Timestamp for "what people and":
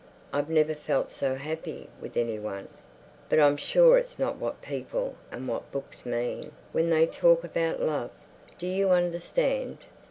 4.37-5.47